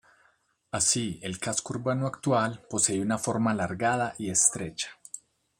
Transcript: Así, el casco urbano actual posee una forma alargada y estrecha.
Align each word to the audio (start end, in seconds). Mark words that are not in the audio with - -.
Así, 0.71 1.19
el 1.21 1.37
casco 1.37 1.75
urbano 1.75 2.07
actual 2.07 2.65
posee 2.71 2.99
una 3.01 3.19
forma 3.19 3.51
alargada 3.51 4.15
y 4.17 4.31
estrecha. 4.31 4.89